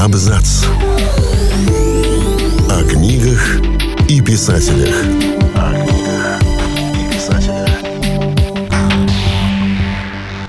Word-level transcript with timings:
Абзац. 0.00 0.64
О 2.70 2.82
книгах 2.88 3.60
и 4.08 4.22
писателях. 4.22 4.94
О 5.54 5.74
книгах 5.74 6.40
и 6.94 7.14
писателях. 7.14 7.68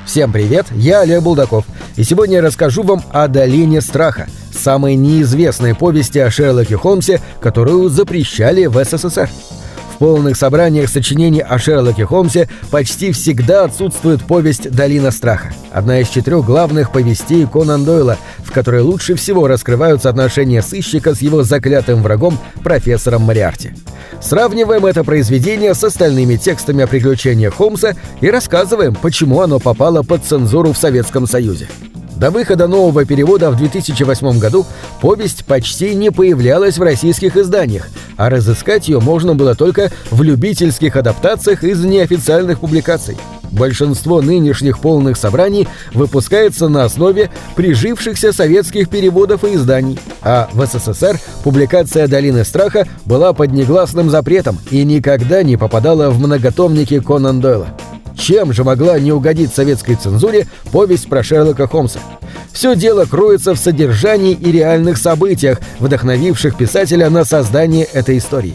Всем 0.05 0.31
привет, 0.31 0.67
я 0.71 1.01
Олег 1.01 1.21
Булдаков, 1.21 1.65
и 1.97 2.05
сегодня 2.05 2.37
я 2.37 2.41
расскажу 2.41 2.83
вам 2.83 3.03
о 3.11 3.27
«Долине 3.27 3.81
страха», 3.81 4.29
самой 4.57 4.95
неизвестной 4.95 5.75
повести 5.75 6.19
о 6.19 6.31
Шерлоке 6.31 6.77
Холмсе, 6.77 7.19
которую 7.41 7.89
запрещали 7.89 8.67
в 8.67 8.81
СССР 8.81 9.29
полных 10.01 10.35
собраниях 10.35 10.89
сочинений 10.89 11.41
о 11.41 11.59
Шерлоке 11.59 12.07
Холмсе 12.07 12.49
почти 12.71 13.11
всегда 13.11 13.65
отсутствует 13.65 14.23
повесть 14.23 14.71
«Долина 14.71 15.11
страха», 15.11 15.53
одна 15.71 15.99
из 15.99 16.09
четырех 16.09 16.43
главных 16.43 16.91
повестей 16.91 17.45
Конан 17.45 17.85
Дойла, 17.85 18.17
в 18.39 18.51
которой 18.51 18.81
лучше 18.81 19.13
всего 19.13 19.45
раскрываются 19.45 20.09
отношения 20.09 20.63
сыщика 20.63 21.13
с 21.13 21.21
его 21.21 21.43
заклятым 21.43 22.01
врагом 22.01 22.39
профессором 22.63 23.21
Мариарти. 23.21 23.73
Сравниваем 24.19 24.87
это 24.87 25.03
произведение 25.03 25.75
с 25.75 25.83
остальными 25.83 26.35
текстами 26.35 26.83
о 26.83 26.87
приключениях 26.87 27.53
Холмса 27.53 27.93
и 28.21 28.31
рассказываем, 28.31 28.95
почему 28.95 29.41
оно 29.41 29.59
попало 29.59 30.01
под 30.01 30.23
цензуру 30.23 30.73
в 30.73 30.79
Советском 30.79 31.27
Союзе. 31.27 31.67
До 32.21 32.29
выхода 32.29 32.67
нового 32.67 33.03
перевода 33.03 33.49
в 33.49 33.57
2008 33.57 34.37
году 34.37 34.63
повесть 35.01 35.43
почти 35.45 35.95
не 35.95 36.11
появлялась 36.11 36.77
в 36.77 36.83
российских 36.83 37.35
изданиях, 37.35 37.89
а 38.21 38.29
разыскать 38.29 38.87
ее 38.87 38.99
можно 38.99 39.33
было 39.33 39.55
только 39.55 39.91
в 40.11 40.21
любительских 40.21 40.95
адаптациях 40.95 41.63
из 41.63 41.83
неофициальных 41.83 42.59
публикаций. 42.59 43.17
Большинство 43.49 44.21
нынешних 44.21 44.77
полных 44.77 45.17
собраний 45.17 45.67
выпускается 45.95 46.69
на 46.69 46.83
основе 46.83 47.31
прижившихся 47.55 48.31
советских 48.31 48.89
переводов 48.89 49.43
и 49.43 49.55
изданий, 49.55 49.97
а 50.21 50.47
в 50.53 50.63
СССР 50.63 51.19
публикация 51.43 52.07
«Долины 52.07 52.45
страха» 52.45 52.87
была 53.05 53.33
под 53.33 53.53
негласным 53.53 54.11
запретом 54.11 54.59
и 54.69 54.83
никогда 54.83 55.41
не 55.41 55.57
попадала 55.57 56.11
в 56.11 56.19
многотомники 56.19 56.99
Конан 56.99 57.41
Дойла. 57.41 57.69
Чем 58.21 58.53
же 58.53 58.63
могла 58.63 58.99
не 58.99 59.11
угодить 59.11 59.51
советской 59.51 59.95
цензуре 59.95 60.45
повесть 60.71 61.09
про 61.09 61.23
Шерлока 61.23 61.67
Холмса? 61.67 61.99
Все 62.53 62.75
дело 62.75 63.05
кроется 63.05 63.55
в 63.55 63.57
содержании 63.57 64.33
и 64.33 64.51
реальных 64.51 64.99
событиях, 64.99 65.59
вдохновивших 65.79 66.55
писателя 66.55 67.09
на 67.09 67.25
создание 67.25 67.85
этой 67.85 68.19
истории. 68.19 68.53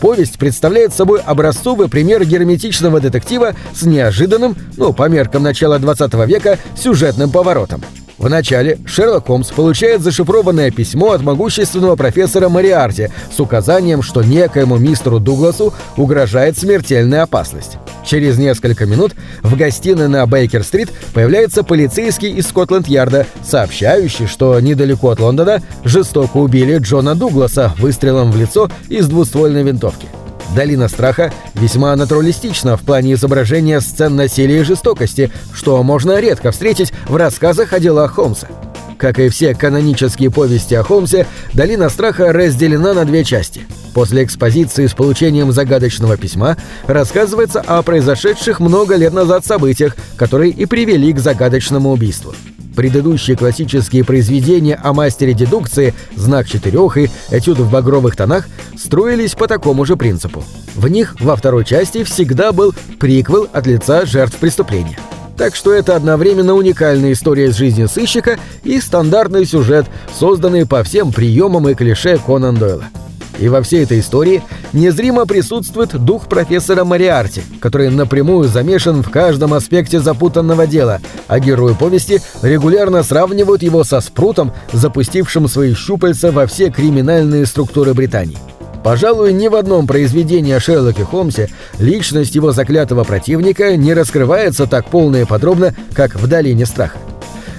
Повесть 0.00 0.38
представляет 0.38 0.92
собой 0.92 1.20
образцовый 1.20 1.88
пример 1.88 2.24
герметичного 2.24 2.98
детектива 2.98 3.54
с 3.72 3.82
неожиданным, 3.82 4.56
ну, 4.76 4.92
по 4.92 5.08
меркам 5.08 5.44
начала 5.44 5.78
20 5.78 6.12
века, 6.26 6.58
сюжетным 6.76 7.30
поворотом– 7.30 7.84
в 8.18 8.30
начале 8.30 8.78
Шерлок 8.86 9.26
Холмс 9.26 9.50
получает 9.50 10.00
зашифрованное 10.00 10.70
письмо 10.70 11.12
от 11.12 11.22
могущественного 11.22 11.96
профессора 11.96 12.48
Мариарти 12.48 13.10
с 13.30 13.38
указанием, 13.40 14.00
что 14.00 14.22
некоему 14.22 14.78
мистеру 14.78 15.20
Дугласу 15.20 15.74
угрожает 15.98 16.56
смертельная 16.56 17.22
опасность. 17.22 17.76
Через 18.06 18.38
несколько 18.38 18.86
минут 18.86 19.12
в 19.42 19.56
гостиной 19.56 20.06
на 20.06 20.24
Бейкер-стрит 20.26 20.90
появляется 21.12 21.64
полицейский 21.64 22.30
из 22.30 22.46
Скотланд-Ярда, 22.46 23.26
сообщающий, 23.44 24.26
что 24.26 24.58
недалеко 24.60 25.10
от 25.10 25.18
Лондона 25.18 25.60
жестоко 25.84 26.36
убили 26.36 26.78
Джона 26.78 27.16
Дугласа 27.16 27.74
выстрелом 27.78 28.30
в 28.30 28.36
лицо 28.36 28.70
из 28.88 29.08
двуствольной 29.08 29.64
винтовки. 29.64 30.06
«Долина 30.54 30.88
страха» 30.88 31.32
весьма 31.54 31.94
натуралистична 31.96 32.76
в 32.76 32.82
плане 32.82 33.14
изображения 33.14 33.80
сцен 33.80 34.14
насилия 34.14 34.60
и 34.60 34.64
жестокости, 34.64 35.32
что 35.52 35.82
можно 35.82 36.20
редко 36.20 36.52
встретить 36.52 36.92
в 37.08 37.16
рассказах 37.16 37.72
о 37.72 37.80
делах 37.80 38.14
Холмса. 38.14 38.46
Как 38.98 39.18
и 39.18 39.28
все 39.28 39.54
канонические 39.54 40.30
повести 40.30 40.74
о 40.74 40.82
Холмсе, 40.82 41.26
«Долина 41.52 41.90
страха» 41.90 42.32
разделена 42.32 42.94
на 42.94 43.04
две 43.04 43.24
части. 43.24 43.66
После 43.92 44.24
экспозиции 44.24 44.86
с 44.86 44.94
получением 44.94 45.52
загадочного 45.52 46.16
письма 46.16 46.56
рассказывается 46.86 47.60
о 47.60 47.82
произошедших 47.82 48.60
много 48.60 48.96
лет 48.96 49.12
назад 49.12 49.44
событиях, 49.44 49.96
которые 50.16 50.50
и 50.50 50.66
привели 50.66 51.12
к 51.12 51.18
загадочному 51.18 51.90
убийству. 51.90 52.34
Предыдущие 52.74 53.38
классические 53.38 54.04
произведения 54.04 54.78
о 54.82 54.92
мастере 54.92 55.32
дедукции 55.32 55.94
«Знак 56.14 56.46
четырех» 56.46 56.98
и 56.98 57.10
«Этюд 57.30 57.58
в 57.58 57.70
багровых 57.70 58.16
тонах» 58.16 58.48
строились 58.76 59.34
по 59.34 59.46
такому 59.46 59.86
же 59.86 59.96
принципу. 59.96 60.44
В 60.74 60.88
них 60.88 61.16
во 61.20 61.36
второй 61.36 61.64
части 61.64 62.04
всегда 62.04 62.52
был 62.52 62.74
приквел 62.98 63.48
от 63.50 63.66
лица 63.66 64.04
жертв 64.04 64.36
преступления. 64.36 64.98
Так 65.36 65.54
что 65.54 65.72
это 65.72 65.96
одновременно 65.96 66.54
уникальная 66.54 67.12
история 67.12 67.46
из 67.46 67.56
жизни 67.56 67.86
сыщика 67.86 68.38
и 68.64 68.80
стандартный 68.80 69.44
сюжет, 69.44 69.86
созданный 70.18 70.66
по 70.66 70.82
всем 70.82 71.12
приемам 71.12 71.68
и 71.68 71.74
клише 71.74 72.18
Конан 72.18 72.56
Дойла. 72.56 72.84
И 73.38 73.48
во 73.48 73.60
всей 73.60 73.84
этой 73.84 74.00
истории 74.00 74.42
незримо 74.72 75.26
присутствует 75.26 75.90
дух 75.90 76.26
профессора 76.26 76.84
Мариарти, 76.84 77.42
который 77.60 77.90
напрямую 77.90 78.48
замешан 78.48 79.02
в 79.02 79.10
каждом 79.10 79.52
аспекте 79.52 80.00
запутанного 80.00 80.66
дела, 80.66 81.00
а 81.28 81.38
герои 81.38 81.74
повести 81.74 82.22
регулярно 82.40 83.02
сравнивают 83.02 83.62
его 83.62 83.84
со 83.84 84.00
Спрутом, 84.00 84.52
запустившим 84.72 85.48
свои 85.48 85.74
щупальца 85.74 86.32
во 86.32 86.46
все 86.46 86.70
криминальные 86.70 87.44
структуры 87.44 87.92
Британии. 87.92 88.38
Пожалуй, 88.86 89.32
ни 89.32 89.48
в 89.48 89.56
одном 89.56 89.88
произведении 89.88 90.52
о 90.52 90.60
Шерлоке 90.60 91.02
Холмсе 91.02 91.48
личность 91.80 92.36
его 92.36 92.52
заклятого 92.52 93.02
противника 93.02 93.76
не 93.76 93.92
раскрывается 93.92 94.68
так 94.68 94.88
полно 94.90 95.16
и 95.16 95.24
подробно, 95.24 95.74
как 95.92 96.14
в 96.14 96.28
«Долине 96.28 96.66
страха». 96.66 96.96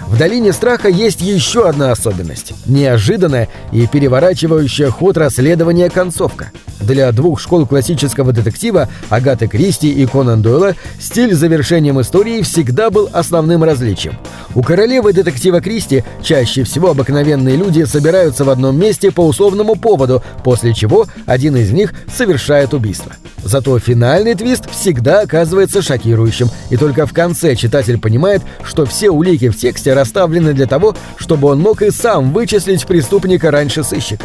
В 0.08 0.18
«Долине 0.18 0.54
страха» 0.54 0.88
есть 0.88 1.20
еще 1.20 1.68
одна 1.68 1.92
особенность– 1.92 2.54
неожиданная 2.66 3.50
и 3.74 3.88
переворачивающая 3.88 4.90
ход 4.90 5.18
расследования 5.18 5.90
концовка. 5.90 6.54
Для 6.88 7.12
двух 7.12 7.42
школ 7.42 7.66
классического 7.66 8.32
детектива 8.32 8.88
Агаты 9.10 9.48
Кристи 9.50 9.92
и 9.92 10.06
Конан 10.06 10.42
Дойла 10.42 10.74
стиль 11.02 11.36
с 11.36 11.38
завершением 11.38 12.00
истории 12.00 12.42
всегда 12.42 12.90
был 12.90 13.10
основным 13.12 13.66
различием. 13.66 14.18
У 14.56 14.64
королевы 14.64 15.12
детектива 15.12 15.60
Кристи 15.60 16.06
чаще 16.24 16.64
всего 16.64 16.92
обыкновенные 16.92 17.58
люди 17.58 17.84
собираются 17.84 18.46
в 18.46 18.50
одном 18.50 18.80
месте 18.80 19.12
по 19.12 19.20
условному 19.20 19.76
поводу, 19.76 20.24
после 20.46 20.74
чего 20.74 21.08
один 21.26 21.58
из 21.58 21.72
них 21.72 21.94
совершает 22.10 22.74
убийство. 22.74 23.12
Зато 23.44 23.78
финальный 23.80 24.36
твист 24.36 24.72
всегда 24.72 25.22
оказывается 25.22 25.82
шокирующим, 25.82 26.50
и 26.70 26.78
только 26.78 27.06
в 27.06 27.12
конце 27.12 27.58
читатель 27.58 28.00
понимает, 28.00 28.44
что 28.64 28.86
все 28.86 29.10
улики 29.10 29.50
в 29.50 29.58
тексте 29.58 29.94
расставлены 29.94 30.54
для 30.54 30.68
того, 30.68 30.96
чтобы 31.18 31.50
он 31.50 31.60
мог 31.60 31.82
и 31.82 31.92
сам 31.92 32.32
вычислить 32.32 32.86
преступника 32.86 33.52
раньше 33.52 33.84
сыщика. 33.84 34.24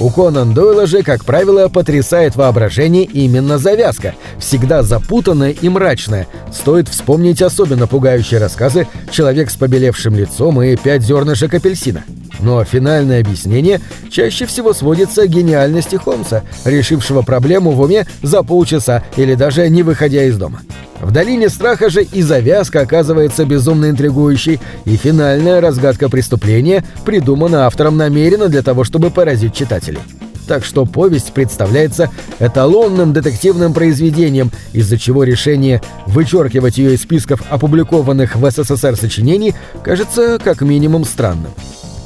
У 0.00 0.10
Конан 0.10 0.54
Дойла 0.54 0.86
же, 0.86 1.02
как 1.02 1.24
правило, 1.24 1.68
потрясает 1.68 2.36
воображение 2.36 3.02
именно 3.02 3.58
завязка, 3.58 4.14
всегда 4.38 4.84
запутанная 4.84 5.50
и 5.50 5.68
мрачная. 5.68 6.28
Стоит 6.52 6.88
вспомнить 6.88 7.42
особенно 7.42 7.88
пугающие 7.88 8.38
рассказы 8.38 8.86
«Человек 9.10 9.50
с 9.50 9.56
побелевшим 9.56 10.14
лицом» 10.14 10.62
и 10.62 10.76
«Пять 10.76 11.02
зернышек 11.02 11.52
апельсина». 11.52 12.04
Но 12.40 12.64
финальное 12.64 13.20
объяснение 13.20 13.80
чаще 14.10 14.46
всего 14.46 14.72
сводится 14.72 15.26
к 15.26 15.30
гениальности 15.30 15.96
Холмса, 15.96 16.42
решившего 16.64 17.22
проблему 17.22 17.72
в 17.72 17.80
уме 17.80 18.06
за 18.22 18.42
полчаса 18.42 19.02
или 19.16 19.34
даже 19.34 19.68
не 19.68 19.82
выходя 19.82 20.24
из 20.24 20.36
дома. 20.36 20.60
В 21.00 21.12
долине 21.12 21.48
страха 21.48 21.90
же 21.90 22.02
и 22.02 22.22
завязка 22.22 22.80
оказывается 22.80 23.44
безумно 23.44 23.90
интригующей, 23.90 24.60
и 24.84 24.96
финальная 24.96 25.60
разгадка 25.60 26.08
преступления 26.08 26.84
придумана 27.04 27.66
автором 27.66 27.96
намеренно 27.96 28.48
для 28.48 28.62
того, 28.62 28.84
чтобы 28.84 29.10
поразить 29.10 29.54
читателей. 29.54 30.00
Так 30.48 30.64
что 30.64 30.86
повесть 30.86 31.32
представляется 31.34 32.10
эталонным 32.40 33.12
детективным 33.12 33.74
произведением, 33.74 34.50
из-за 34.72 34.98
чего 34.98 35.22
решение 35.22 35.82
вычеркивать 36.06 36.78
ее 36.78 36.94
из 36.94 37.02
списков 37.02 37.42
опубликованных 37.50 38.34
в 38.34 38.50
СССР 38.50 38.96
сочинений 38.96 39.54
кажется 39.84 40.38
как 40.42 40.62
минимум 40.62 41.04
странным. 41.04 41.52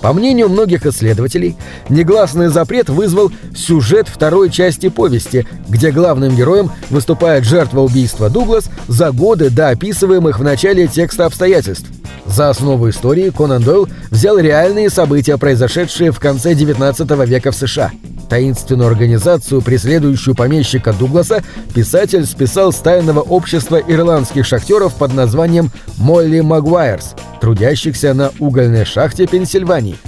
По 0.02 0.12
мнению 0.12 0.48
многих 0.48 0.84
исследователей, 0.84 1.56
негласный 1.88 2.48
запрет 2.48 2.88
вызвал 2.88 3.30
сюжет 3.54 4.08
второй 4.08 4.50
части 4.50 4.88
повести, 4.88 5.46
где 5.68 5.92
главным 5.92 6.34
героем 6.34 6.72
выступает 6.90 7.44
жертва 7.44 7.80
убийства 7.80 8.28
Дуглас 8.28 8.68
за 8.88 9.12
годы 9.12 9.48
до 9.48 9.68
описываемых 9.68 10.40
в 10.40 10.42
начале 10.42 10.88
текста 10.88 11.24
обстоятельств. 11.24 11.86
За 12.26 12.50
основу 12.50 12.88
истории 12.90 13.30
Конан 13.30 13.62
Дойл 13.62 13.88
взял 14.10 14.38
реальные 14.38 14.90
события, 14.90 15.36
произошедшие 15.38 16.10
в 16.10 16.18
конце 16.18 16.52
XIX 16.54 17.26
века 17.26 17.52
в 17.52 17.56
США. 17.56 17.92
Таинственную 18.32 18.88
организацию, 18.88 19.60
преследующую 19.60 20.34
помещика 20.34 20.94
Дугласа, 20.94 21.42
писатель 21.74 22.24
списал 22.24 22.72
с 22.72 22.76
тайного 22.76 23.20
общества 23.20 23.76
ирландских 23.76 24.46
шахтеров 24.46 24.94
под 24.94 25.12
названием 25.12 25.70
«Молли 25.98 26.40
Магуайрс», 26.40 27.14
трудящихся 27.42 28.14
на 28.14 28.32
угольной 28.38 28.86
шахте 28.86 29.26
Пенсильвании. 29.26 29.98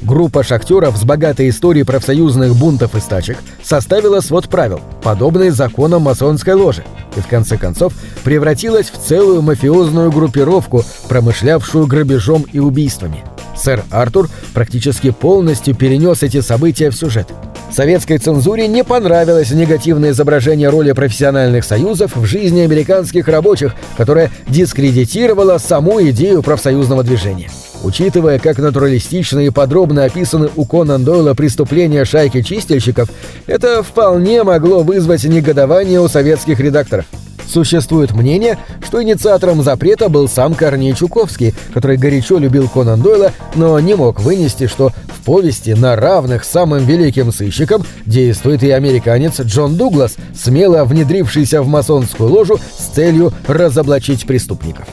Группа 0.00 0.44
шахтеров 0.44 0.96
с 0.96 1.02
богатой 1.02 1.48
историей 1.48 1.82
профсоюзных 1.82 2.54
бунтов 2.54 2.94
и 2.94 3.00
стачек 3.00 3.38
составила 3.64 4.20
свод 4.20 4.48
правил, 4.48 4.80
подобный 5.02 5.50
законам 5.50 6.02
масонской 6.02 6.54
ложи, 6.54 6.84
и 7.16 7.20
в 7.20 7.26
конце 7.26 7.58
концов 7.58 7.94
превратилась 8.22 8.90
в 8.90 8.98
целую 9.04 9.42
мафиозную 9.42 10.12
группировку, 10.12 10.84
промышлявшую 11.08 11.88
грабежом 11.88 12.42
и 12.52 12.60
убийствами. 12.60 13.24
Сэр 13.56 13.82
Артур 13.90 14.30
практически 14.54 15.10
полностью 15.10 15.74
перенес 15.74 16.22
эти 16.22 16.40
события 16.42 16.88
в 16.88 16.94
сюжет. 16.94 17.26
Советской 17.72 18.18
цензуре 18.18 18.68
не 18.68 18.84
понравилось 18.84 19.50
негативное 19.50 20.10
изображение 20.10 20.68
роли 20.68 20.92
профессиональных 20.92 21.64
союзов 21.64 22.16
в 22.16 22.24
жизни 22.26 22.60
американских 22.60 23.28
рабочих, 23.28 23.74
которое 23.96 24.30
дискредитировало 24.46 25.56
саму 25.56 26.02
идею 26.10 26.42
профсоюзного 26.42 27.02
движения. 27.02 27.50
Учитывая, 27.82 28.38
как 28.38 28.58
натуралистично 28.58 29.40
и 29.40 29.50
подробно 29.50 30.04
описаны 30.04 30.50
у 30.54 30.66
Конан 30.66 31.02
Дойла 31.02 31.34
преступления 31.34 32.04
шайки 32.04 32.42
чистильщиков, 32.42 33.08
это 33.46 33.82
вполне 33.82 34.44
могло 34.44 34.82
вызвать 34.82 35.24
негодование 35.24 36.00
у 36.00 36.08
советских 36.08 36.60
редакторов. 36.60 37.06
Существует 37.52 38.12
мнение, 38.12 38.56
что 38.82 39.02
инициатором 39.02 39.62
запрета 39.62 40.08
был 40.08 40.26
сам 40.26 40.54
Корней 40.54 40.94
Чуковский, 40.94 41.54
который 41.74 41.98
горячо 41.98 42.38
любил 42.38 42.66
Конан 42.66 43.02
Дойла, 43.02 43.32
но 43.56 43.78
не 43.78 43.94
мог 43.94 44.20
вынести, 44.20 44.66
что 44.66 44.90
в 45.08 45.22
повести 45.22 45.72
на 45.72 45.94
равных 45.94 46.44
самым 46.44 46.86
великим 46.86 47.30
сыщикам 47.30 47.84
действует 48.06 48.62
и 48.62 48.70
американец 48.70 49.38
Джон 49.38 49.76
Дуглас, 49.76 50.16
смело 50.34 50.84
внедрившийся 50.84 51.60
в 51.60 51.68
масонскую 51.68 52.30
ложу 52.30 52.58
с 52.78 52.94
целью 52.94 53.34
разоблачить 53.46 54.26
преступников. 54.26 54.86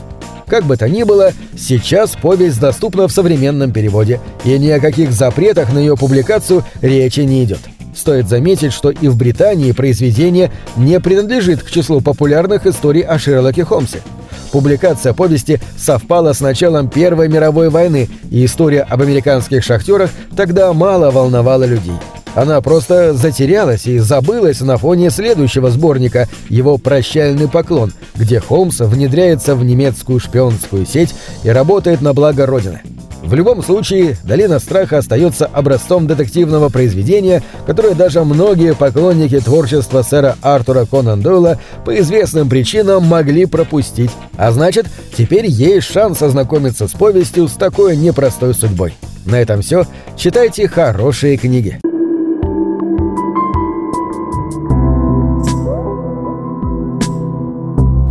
Как 0.46 0.64
бы 0.64 0.76
то 0.76 0.86
ни 0.86 1.04
было, 1.04 1.32
сейчас 1.56 2.10
повесть 2.10 2.60
доступна 2.60 3.08
в 3.08 3.12
современном 3.12 3.72
переводе, 3.72 4.20
и 4.44 4.58
ни 4.58 4.68
о 4.68 4.80
каких 4.80 5.12
запретах 5.12 5.72
на 5.72 5.78
ее 5.78 5.96
публикацию 5.96 6.62
речи 6.82 7.20
не 7.20 7.42
идет. 7.42 7.60
Стоит 7.94 8.28
заметить, 8.28 8.72
что 8.72 8.90
и 8.90 9.08
в 9.08 9.16
Британии 9.16 9.72
произведение 9.72 10.50
не 10.76 11.00
принадлежит 11.00 11.62
к 11.62 11.70
числу 11.70 12.00
популярных 12.00 12.66
историй 12.66 13.02
о 13.02 13.18
Шерлоке 13.18 13.64
Холмсе. 13.64 14.00
Публикация 14.52 15.12
повести 15.12 15.60
совпала 15.76 16.32
с 16.32 16.40
началом 16.40 16.88
Первой 16.88 17.28
мировой 17.28 17.68
войны, 17.70 18.08
и 18.30 18.44
история 18.44 18.82
об 18.82 19.02
американских 19.02 19.62
шахтерах 19.62 20.10
тогда 20.36 20.72
мало 20.72 21.10
волновала 21.10 21.64
людей. 21.64 21.94
Она 22.34 22.60
просто 22.60 23.12
затерялась 23.12 23.86
и 23.86 23.98
забылась 23.98 24.60
на 24.60 24.76
фоне 24.76 25.10
следующего 25.10 25.70
сборника, 25.70 26.28
его 26.48 26.78
«Прощальный 26.78 27.48
поклон», 27.48 27.92
где 28.14 28.38
Холмс 28.40 28.80
внедряется 28.80 29.56
в 29.56 29.64
немецкую 29.64 30.20
шпионскую 30.20 30.86
сеть 30.86 31.14
и 31.42 31.50
работает 31.50 32.00
на 32.02 32.12
благо 32.12 32.46
Родины. 32.46 32.82
В 33.30 33.34
любом 33.34 33.62
случае, 33.62 34.16
«Долина 34.24 34.58
страха» 34.58 34.98
остается 34.98 35.46
образцом 35.46 36.08
детективного 36.08 36.68
произведения, 36.68 37.44
которое 37.64 37.94
даже 37.94 38.24
многие 38.24 38.74
поклонники 38.74 39.38
творчества 39.38 40.02
сэра 40.02 40.36
Артура 40.42 40.84
Конан 40.84 41.22
Дойла 41.22 41.56
по 41.84 41.96
известным 42.00 42.48
причинам 42.48 43.04
могли 43.04 43.46
пропустить. 43.46 44.10
А 44.36 44.50
значит, 44.50 44.86
теперь 45.16 45.46
есть 45.46 45.86
шанс 45.92 46.20
ознакомиться 46.22 46.88
с 46.88 46.90
повестью 46.90 47.46
с 47.46 47.52
такой 47.52 47.96
непростой 47.96 48.52
судьбой. 48.52 48.94
На 49.24 49.36
этом 49.36 49.62
все. 49.62 49.86
Читайте 50.16 50.66
хорошие 50.66 51.36
книги. 51.36 51.78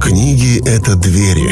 Книги— 0.01 0.61
это 0.65 0.95
двери 0.95 1.51